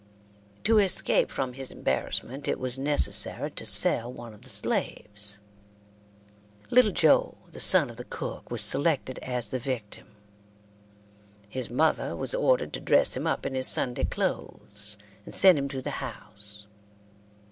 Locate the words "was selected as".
8.49-9.49